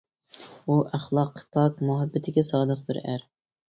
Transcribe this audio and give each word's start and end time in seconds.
ئۇ- 0.71 0.77
ئەخلاقىي 0.93 1.47
پاك، 1.59 1.79
مۇھەببىتىگە 1.91 2.49
سادىق 2.53 2.87
بىر 2.91 3.07
ئەر. 3.09 3.33